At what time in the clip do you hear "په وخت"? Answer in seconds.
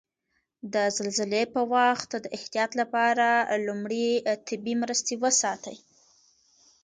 1.53-2.11